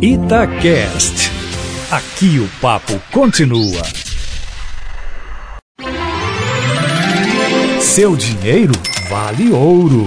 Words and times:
Itacast. 0.00 1.30
Aqui 1.90 2.38
o 2.38 2.46
papo 2.60 3.00
continua. 3.10 3.82
Seu 7.80 8.14
dinheiro 8.14 8.74
vale 9.08 9.50
ouro. 9.52 10.06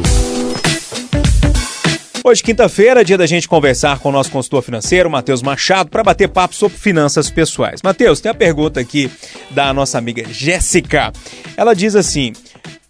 Hoje, 2.24 2.44
quinta-feira, 2.44 3.04
dia 3.04 3.18
da 3.18 3.26
gente 3.26 3.48
conversar 3.48 3.98
com 3.98 4.10
o 4.10 4.12
nosso 4.12 4.30
consultor 4.30 4.62
financeiro, 4.62 5.10
Matheus 5.10 5.42
Machado, 5.42 5.90
para 5.90 6.04
bater 6.04 6.30
papo 6.30 6.54
sobre 6.54 6.78
finanças 6.78 7.32
pessoais. 7.32 7.82
Matheus, 7.82 8.22
tem 8.22 8.30
a 8.30 8.36
pergunta 8.36 8.80
aqui 8.80 9.10
da 9.50 9.74
nossa 9.74 9.98
amiga 9.98 10.24
Jéssica. 10.30 11.12
Ela 11.58 11.74
diz 11.74 11.96
assim: 11.96 12.34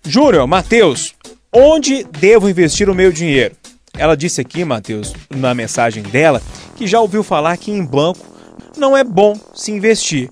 Júnior, 0.06 0.46
Matheus, 0.46 1.14
onde 1.54 2.04
devo 2.20 2.50
investir 2.50 2.90
o 2.90 2.96
meu 2.96 3.10
dinheiro? 3.10 3.56
Ela 3.98 4.16
disse 4.16 4.40
aqui, 4.40 4.64
Matheus, 4.64 5.14
na 5.30 5.54
mensagem 5.54 6.04
dela, 6.04 6.42
que 6.80 6.88
já 6.88 7.02
ouviu 7.02 7.24
falar 7.24 7.58
que 7.58 7.74
em 7.74 7.84
banco 7.84 8.26
não 8.78 8.96
é 8.96 9.04
bom 9.04 9.38
se 9.54 9.70
investir. 9.70 10.32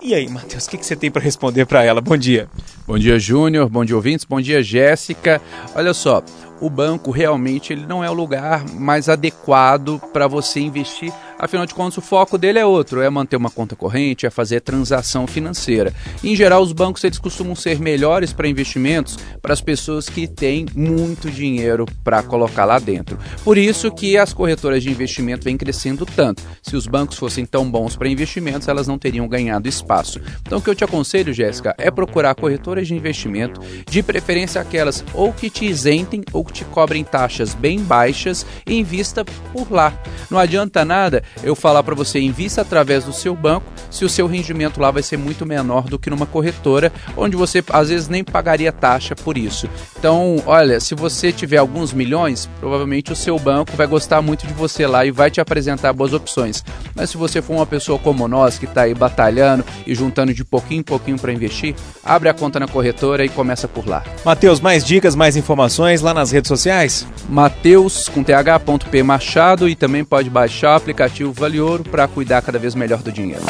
E 0.00 0.14
aí, 0.14 0.26
Matheus, 0.26 0.64
o 0.64 0.70
que, 0.70 0.78
que 0.78 0.86
você 0.86 0.96
tem 0.96 1.10
para 1.10 1.20
responder 1.20 1.66
para 1.66 1.84
ela? 1.84 2.00
Bom 2.00 2.16
dia. 2.16 2.48
Bom 2.86 2.98
dia, 2.98 3.18
Júnior. 3.18 3.68
Bom 3.68 3.84
dia, 3.84 3.94
ouvintes. 3.94 4.24
Bom 4.24 4.40
dia, 4.40 4.62
Jéssica. 4.62 5.38
Olha 5.74 5.92
só, 5.92 6.22
o 6.62 6.70
banco 6.70 7.10
realmente 7.10 7.74
ele 7.74 7.84
não 7.84 8.02
é 8.02 8.10
o 8.10 8.14
lugar 8.14 8.64
mais 8.70 9.10
adequado 9.10 10.00
para 10.14 10.26
você 10.26 10.60
investir 10.60 11.12
Afinal 11.42 11.66
de 11.66 11.74
contas, 11.74 11.98
o 11.98 12.00
foco 12.00 12.38
dele 12.38 12.60
é 12.60 12.64
outro, 12.64 13.00
é 13.00 13.10
manter 13.10 13.34
uma 13.34 13.50
conta 13.50 13.74
corrente, 13.74 14.24
é 14.24 14.30
fazer 14.30 14.60
transação 14.60 15.26
financeira. 15.26 15.92
Em 16.22 16.36
geral, 16.36 16.62
os 16.62 16.70
bancos 16.70 17.02
eles 17.02 17.18
costumam 17.18 17.56
ser 17.56 17.80
melhores 17.80 18.32
para 18.32 18.46
investimentos 18.46 19.18
para 19.42 19.52
as 19.52 19.60
pessoas 19.60 20.08
que 20.08 20.28
têm 20.28 20.66
muito 20.72 21.28
dinheiro 21.28 21.84
para 22.04 22.22
colocar 22.22 22.64
lá 22.64 22.78
dentro. 22.78 23.18
Por 23.42 23.58
isso 23.58 23.90
que 23.90 24.16
as 24.16 24.32
corretoras 24.32 24.84
de 24.84 24.90
investimento 24.90 25.42
vêm 25.42 25.56
crescendo 25.56 26.06
tanto. 26.06 26.44
Se 26.62 26.76
os 26.76 26.86
bancos 26.86 27.18
fossem 27.18 27.44
tão 27.44 27.68
bons 27.68 27.96
para 27.96 28.08
investimentos, 28.08 28.68
elas 28.68 28.86
não 28.86 28.96
teriam 28.96 29.26
ganhado 29.26 29.68
espaço. 29.68 30.20
Então, 30.42 30.58
o 30.58 30.62
que 30.62 30.70
eu 30.70 30.76
te 30.76 30.84
aconselho, 30.84 31.32
Jéssica, 31.32 31.74
é 31.76 31.90
procurar 31.90 32.36
corretoras 32.36 32.86
de 32.86 32.94
investimento, 32.94 33.60
de 33.90 34.00
preferência 34.00 34.60
aquelas 34.60 35.04
ou 35.12 35.32
que 35.32 35.50
te 35.50 35.64
isentem 35.64 36.22
ou 36.32 36.44
que 36.44 36.52
te 36.52 36.64
cobrem 36.66 37.02
taxas 37.02 37.52
bem 37.52 37.80
baixas 37.80 38.46
e 38.64 38.78
invista 38.78 39.24
por 39.24 39.72
lá. 39.72 39.92
Não 40.30 40.38
adianta 40.38 40.84
nada 40.84 41.20
eu 41.42 41.54
falar 41.54 41.82
para 41.82 41.94
você 41.94 42.20
invista 42.20 42.62
através 42.62 43.04
do 43.04 43.12
seu 43.12 43.34
banco, 43.34 43.66
se 43.90 44.04
o 44.04 44.08
seu 44.08 44.26
rendimento 44.26 44.80
lá 44.80 44.90
vai 44.90 45.02
ser 45.02 45.16
muito 45.16 45.44
menor 45.44 45.84
do 45.84 45.98
que 45.98 46.10
numa 46.10 46.26
corretora, 46.26 46.92
onde 47.16 47.36
você 47.36 47.62
às 47.70 47.88
vezes 47.88 48.08
nem 48.08 48.24
pagaria 48.24 48.72
taxa 48.72 49.14
por 49.14 49.36
isso. 49.36 49.68
Então, 49.98 50.42
olha, 50.46 50.80
se 50.80 50.94
você 50.94 51.32
tiver 51.32 51.58
alguns 51.58 51.92
milhões, 51.92 52.48
provavelmente 52.58 53.12
o 53.12 53.16
seu 53.16 53.38
banco 53.38 53.76
vai 53.76 53.86
gostar 53.86 54.22
muito 54.22 54.46
de 54.46 54.52
você 54.52 54.86
lá 54.86 55.04
e 55.04 55.10
vai 55.10 55.30
te 55.30 55.40
apresentar 55.40 55.92
boas 55.92 56.12
opções. 56.12 56.64
Mas 56.94 57.10
se 57.10 57.16
você 57.16 57.40
for 57.42 57.54
uma 57.54 57.66
pessoa 57.66 57.98
como 57.98 58.26
nós 58.26 58.58
que 58.58 58.64
está 58.64 58.82
aí 58.82 58.94
batalhando 58.94 59.64
e 59.86 59.94
juntando 59.94 60.32
de 60.34 60.44
pouquinho 60.44 60.80
em 60.80 60.84
pouquinho 60.84 61.18
para 61.18 61.32
investir, 61.32 61.74
abre 62.04 62.28
a 62.28 62.34
conta 62.34 62.58
na 62.58 62.66
corretora 62.66 63.24
e 63.24 63.28
começa 63.28 63.68
por 63.68 63.86
lá. 63.86 64.02
Matheus, 64.24 64.60
mais 64.60 64.84
dicas, 64.84 65.14
mais 65.14 65.36
informações 65.36 66.00
lá 66.00 66.14
nas 66.14 66.30
redes 66.30 66.48
sociais? 66.48 67.06
Mateus 67.28 68.08
com 68.08 68.22
th.p 68.22 69.02
Machado 69.02 69.68
e 69.68 69.74
também 69.74 70.04
pode 70.04 70.28
baixar 70.28 70.72
o 70.72 70.76
aplicativo 70.76 71.21
Vale 71.30 71.60
Ouro 71.60 71.84
para 71.84 72.08
cuidar 72.08 72.42
cada 72.42 72.58
vez 72.58 72.74
melhor 72.74 73.02
do 73.02 73.12
dinheiro. 73.12 73.42